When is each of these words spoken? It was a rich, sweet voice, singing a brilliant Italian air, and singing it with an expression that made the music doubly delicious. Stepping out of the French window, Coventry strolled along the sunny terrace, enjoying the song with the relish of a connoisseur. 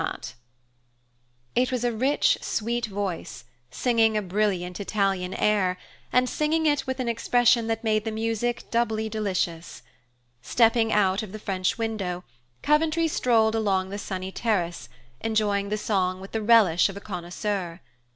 It 1.53 1.71
was 1.71 1.83
a 1.83 1.91
rich, 1.91 2.39
sweet 2.41 2.87
voice, 2.87 3.43
singing 3.69 4.17
a 4.17 4.23
brilliant 4.23 4.79
Italian 4.79 5.35
air, 5.35 5.77
and 6.11 6.27
singing 6.27 6.65
it 6.65 6.87
with 6.87 6.99
an 6.99 7.07
expression 7.07 7.67
that 7.67 7.83
made 7.83 8.03
the 8.03 8.09
music 8.11 8.63
doubly 8.71 9.09
delicious. 9.09 9.83
Stepping 10.41 10.91
out 10.91 11.21
of 11.21 11.33
the 11.33 11.37
French 11.37 11.77
window, 11.77 12.23
Coventry 12.63 13.07
strolled 13.07 13.53
along 13.53 13.89
the 13.89 13.99
sunny 13.99 14.31
terrace, 14.31 14.89
enjoying 15.19 15.69
the 15.69 15.77
song 15.77 16.19
with 16.19 16.31
the 16.31 16.41
relish 16.41 16.89
of 16.89 16.97
a 16.97 16.99
connoisseur. 16.99 17.79